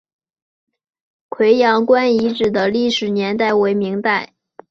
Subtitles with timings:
[1.29, 4.33] 葵阳关遗址的历史年代为明代。